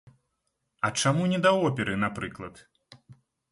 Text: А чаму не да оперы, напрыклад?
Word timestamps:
А 0.87 0.91
чаму 1.01 1.27
не 1.35 1.39
да 1.45 1.53
оперы, 1.67 1.99
напрыклад? 2.07 2.65